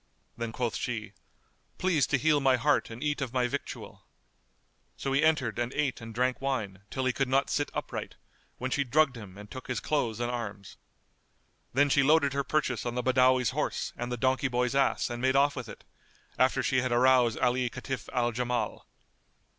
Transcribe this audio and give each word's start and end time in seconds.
Then 0.35 0.51
quoth 0.51 0.75
she, 0.75 1.13
"Please 1.77 2.07
to 2.07 2.17
heal 2.17 2.39
my 2.39 2.55
heart 2.55 2.89
and 2.89 3.03
eat 3.03 3.21
of 3.21 3.33
my 3.33 3.45
victual," 3.47 4.07
So 4.97 5.13
he 5.13 5.21
entered 5.23 5.59
and 5.59 5.71
ate 5.75 6.01
and 6.01 6.11
drank 6.11 6.41
wine, 6.41 6.79
till 6.89 7.05
he 7.05 7.13
could 7.13 7.27
not 7.27 7.51
sit 7.51 7.69
upright, 7.75 8.15
when 8.57 8.71
she 8.71 8.83
drugged 8.83 9.15
him 9.15 9.37
and 9.37 9.51
took 9.51 9.67
his 9.67 9.79
clothes 9.79 10.19
and 10.19 10.31
arms. 10.31 10.77
Then 11.71 11.87
she 11.91 12.01
loaded 12.01 12.33
her 12.33 12.43
purchase 12.43 12.83
on 12.83 12.95
the 12.95 13.03
Badawi's 13.03 13.51
horse 13.51 13.93
and 13.95 14.11
the 14.11 14.17
donkey 14.17 14.47
boy's 14.47 14.73
ass 14.73 15.07
and 15.11 15.21
made 15.21 15.35
off 15.35 15.55
with 15.55 15.69
it, 15.69 15.83
after 16.39 16.63
she 16.63 16.81
had 16.81 16.91
aroused 16.91 17.37
Ali 17.37 17.69
Kitf 17.69 18.09
al 18.11 18.31
Jamal. 18.31 18.87